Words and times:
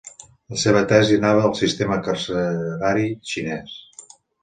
La 0.53 0.61
seva 0.61 0.81
tesi 0.91 1.19
anava 1.21 1.45
del 1.45 1.55
sistema 1.61 2.01
carcerari 2.09 3.09
xinès. 3.35 3.81